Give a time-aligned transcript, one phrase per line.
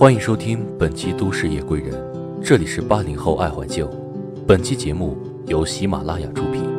[0.00, 1.92] 欢迎收听本期《都市夜归人》，
[2.42, 3.86] 这里是八零后爱怀旧。
[4.46, 5.14] 本期节目
[5.46, 6.69] 由喜马拉雅出品。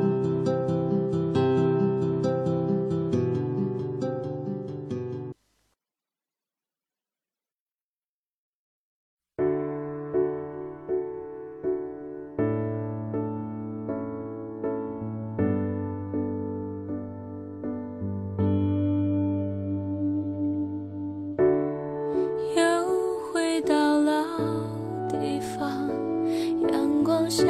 [27.31, 27.45] 下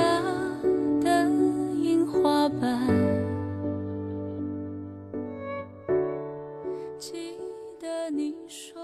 [1.01, 1.27] 的
[1.81, 2.87] 樱花瓣。
[6.99, 7.13] 记
[7.79, 8.79] 得你说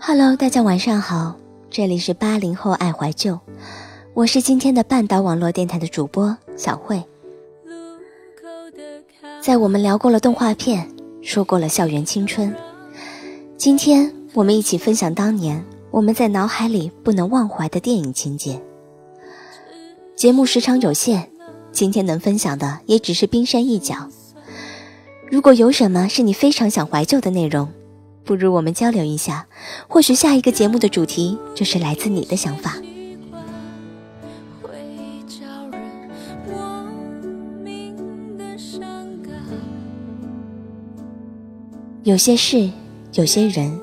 [0.00, 1.36] Hello，大家晚上好，
[1.68, 3.38] 这里是八零后爱怀旧，
[4.14, 7.04] 我是今天的半岛网络电台的主播小慧。
[9.42, 12.54] 在我们聊过了动画片，说过了校园青春，
[13.58, 18.62] 今天我们一起分享当年我们在脑海里不能忘怀的电影情节。
[20.14, 21.28] 节目时长有限，
[21.72, 24.08] 今天能分享的也只是冰山一角。
[25.28, 27.68] 如果有什么是你非常想怀旧的内容，
[28.24, 29.46] 不如我们交流一下，
[29.88, 32.76] 或许下一个节目的主题就是来自你的想法。
[42.04, 42.70] 有些事，
[43.14, 43.78] 有些人，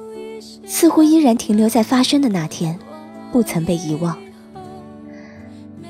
[0.67, 2.77] 似乎依然停留在发生的那天，
[3.31, 4.17] 不曾被遗忘。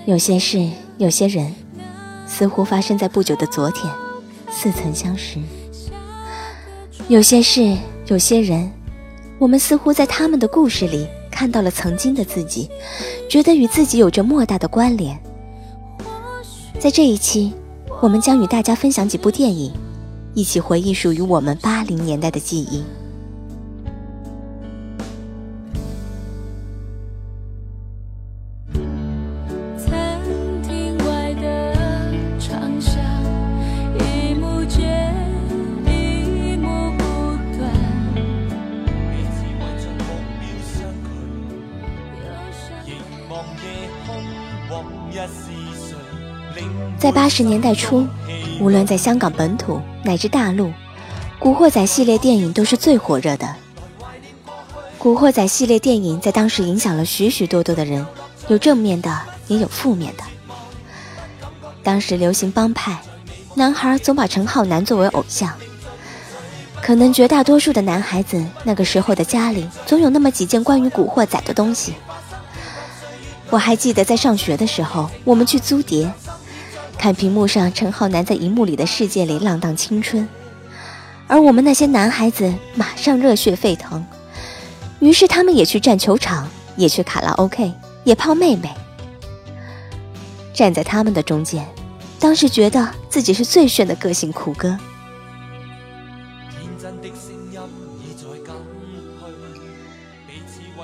[0.05, 0.69] 有些事，
[0.99, 1.53] 有些人，
[2.27, 3.91] 似乎发生在不久的昨天，
[4.51, 5.39] 似曾相识。
[7.07, 7.75] 有些事，
[8.05, 8.71] 有些人，
[9.39, 12.69] 我们似乎在他们的故事里看到了曾经的自己，
[13.27, 15.19] 觉得与自己有着莫大的关联。
[16.79, 17.51] 在这一期，
[17.99, 19.73] 我们将与大家分享几部电影，
[20.35, 22.83] 一起回忆属于我们八零年代的记忆。
[46.97, 48.07] 在八十年代初，
[48.59, 50.67] 无论在香港本土乃至大陆，
[51.39, 53.45] 《古惑仔》系列电影都是最火热的。
[54.97, 58.05] 《古惑仔》系列电影在当时影响了许许多多的人，
[58.47, 60.23] 有正面的，也有负面的。
[61.83, 62.97] 当时流行帮派，
[63.55, 65.53] 男孩总把陈浩南作为偶像。
[66.81, 71.93] 可能绝大多数的男孩子那个时候的家里总有那么几件关于古惑仔的东西。
[73.49, 76.11] 我还记得在上学的时候，我们去租碟，
[76.97, 80.27] 看屏幕上陈浩南在荧幕里的世界里浪荡青春，
[81.27, 84.05] 而我们那些男孩子马上热血沸腾，
[84.99, 87.71] 于是他们也去战球场，也去卡拉 OK，
[88.03, 88.69] 也泡妹妹。
[90.53, 91.65] 站在他们的中间，
[92.19, 94.77] 当时觉得自己是最炫的个性酷哥。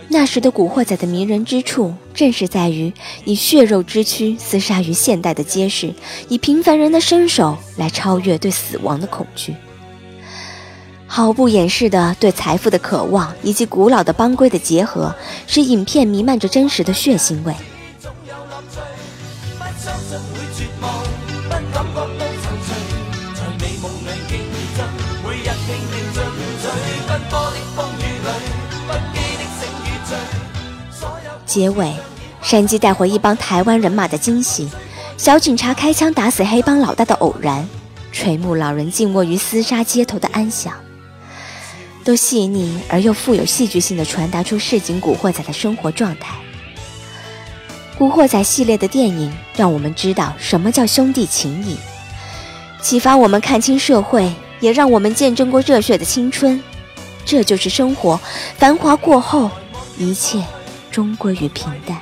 [0.09, 2.94] 那时的古惑仔的迷人之处，正是在于
[3.25, 5.91] 以血肉之躯厮杀于现代的街市，
[6.30, 9.56] 以平凡人的身手来超越对死亡的恐惧，
[11.08, 15.16] 毫不掩饰的对财富的渴望以及古老的帮规的结合，
[15.47, 17.56] 使影片弥漫着真实的血腥味。
[31.53, 31.69] 结。
[31.69, 31.94] 尾，
[32.41, 34.68] 山鸡带回一帮台湾人马的惊喜，
[35.18, 37.64] 小警察开枪打死黑帮老大的偶然，
[38.12, 40.74] 垂暮老人静卧于厮杀街头的安详，
[42.03, 46.34] 都细腻而又富有戏剧性的传达出市井古惑仔的生活状态。
[48.00, 51.78] 古惑仔系列的电影让我们知道什么叫兄弟情谊，
[52.81, 56.59] 启发我们看清社会，也让我们见证过热血的青春。
[57.24, 58.19] 这就是生活，
[58.58, 59.51] 繁华过后，
[60.00, 60.44] 一切
[60.94, 62.00] 终归于平淡。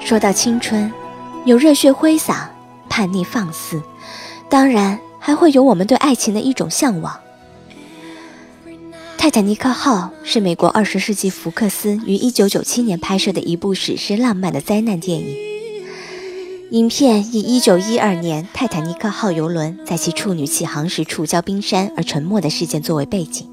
[0.00, 0.92] 说到青春
[1.44, 2.50] 有热血挥洒
[2.88, 3.80] 叛逆放肆
[4.48, 7.18] 当然还会有我们对爱情的一种向往。
[9.18, 15.36] 泰坦尼克号是美国二十世纪福克斯于一九九七年拍摄的一部史诗浪漫的灾难电影。
[16.70, 23.48] 影片以一九一二年泰坦尼克号游轮在其处女起航时触礁冰山而沉没的事件作为背景，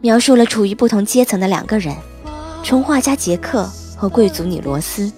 [0.00, 1.94] 描述了处于不同阶层的两个人——
[2.64, 5.12] 穷画家杰克和贵族女罗斯，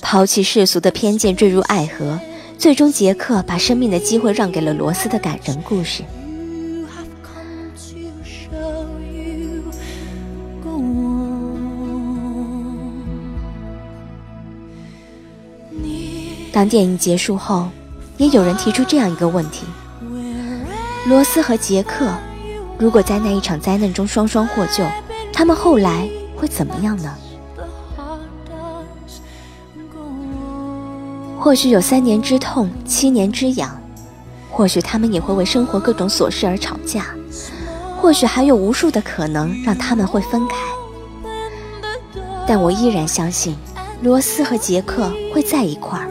[0.00, 2.18] 抛弃世俗的偏见坠入爱河，
[2.58, 6.02] 最终杰克把生命的机会让给了罗斯的感人故事。
[16.52, 17.68] 当电影结束后，
[18.16, 19.66] 也有人提出这样一个问题：
[21.06, 22.10] 罗斯和杰克，
[22.78, 24.82] 如果在那一场灾难中双双获救，
[25.34, 27.14] 他们后来会怎么样呢？
[31.46, 33.70] 或许有三年之痛，七年之痒；
[34.50, 37.02] 或许他们也会为生活各种琐事而吵架；
[38.00, 40.56] 或许还有无数的可能让他们会分开。
[42.48, 43.56] 但我依然相信，
[44.02, 46.08] 罗斯和杰克会在一块儿。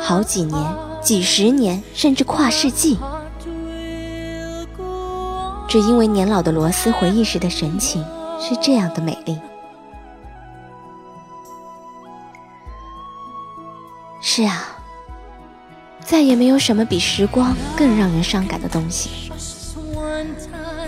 [0.00, 0.56] 好几年、
[1.02, 2.96] 几十年，甚至跨世纪，
[5.66, 8.04] 只因为年老的罗斯回忆时的神情
[8.38, 9.36] 是这样的美丽。
[14.32, 14.64] 是啊，
[15.98, 19.32] 再也没有什么比时光更让人伤感的东西。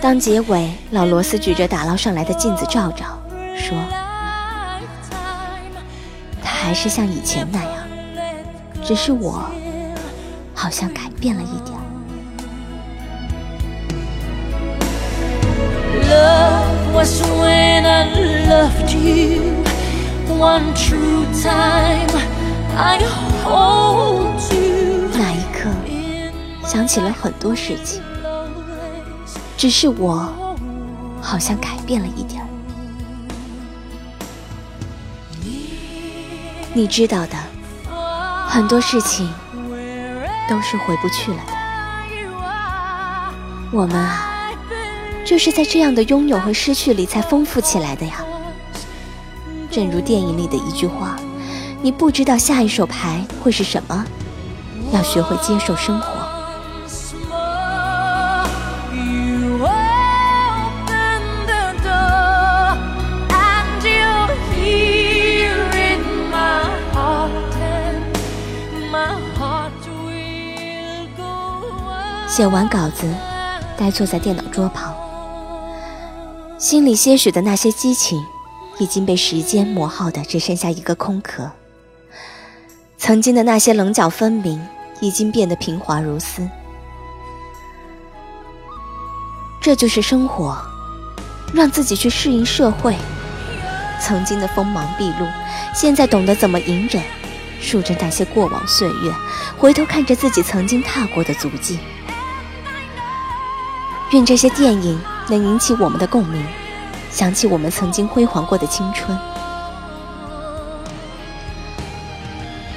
[0.01, 3.21] 当结尾，老罗斯举着打捞上来的镜子照照，
[3.57, 3.77] 说
[6.41, 7.73] ：“他还是像以前那样。”
[8.87, 9.45] 只是我
[10.55, 11.77] 好像改变了一点。
[25.13, 25.71] 那一刻，
[26.65, 28.03] 想起了很多事情。
[29.57, 30.33] 只是我
[31.21, 32.47] 好像改变了一点。
[36.75, 37.37] 你知道的。
[38.49, 39.33] 很多事情
[40.47, 41.53] 都是回不去了的。
[43.73, 44.51] 我们啊，
[45.25, 48.23] 就是在这样的拥有和失去里才丰富起来的呀。
[49.71, 51.17] 正如电影里的一句话
[51.83, 54.07] ：“你不知道下一手牌会是什么，
[54.93, 56.07] 要学会接受生活。”
[72.29, 73.13] 写完稿子，
[73.77, 74.95] 呆坐在电脑桌旁，
[76.59, 78.25] 心里些许的那些激情，
[78.79, 81.51] 已经被时间磨耗的只剩下一个空壳。
[83.03, 84.65] 曾经的那些棱角分明，
[85.01, 86.49] 已经变得平滑如丝。
[89.61, 90.57] 这就是生活，
[91.53, 92.95] 让自己去适应社会。
[94.01, 95.27] 曾经的锋芒毕露，
[95.75, 97.03] 现在懂得怎么隐忍，
[97.61, 99.13] 数着那些过往岁月，
[99.59, 101.81] 回头看着自己曾经踏过的足迹。
[104.13, 106.41] 愿这些电影能引起我们的共鸣，
[107.11, 109.19] 想起我们曾经辉煌过的青春。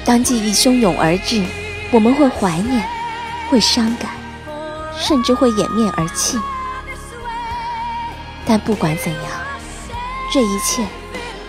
[0.06, 1.44] 当记忆汹涌而至，
[1.90, 2.80] 我们会怀念，
[3.50, 4.12] 会伤感，
[4.96, 6.38] 甚至会掩面而泣。
[8.46, 9.22] 但不管怎样，
[10.32, 10.86] 这一切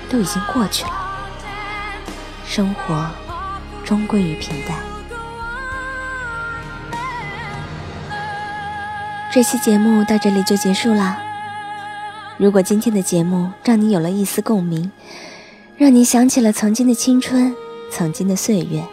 [0.10, 0.90] 都已经过去了。
[2.48, 3.08] 生活
[3.86, 4.76] 终归于平淡。
[9.32, 11.16] 这期节目到这里就结束了。
[12.38, 14.92] 如果今天的节目让你有了一丝共鸣，
[15.78, 17.56] 让你想起了曾经的青春、
[17.90, 18.84] 曾经的岁月，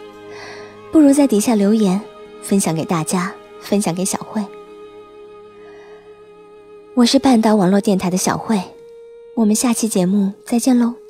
[0.91, 2.01] 不如在底下留言，
[2.41, 4.43] 分享给大家，分享给小慧。
[6.93, 8.61] 我是半岛网络电台的小慧，
[9.33, 11.04] 我们下期节目再见喽。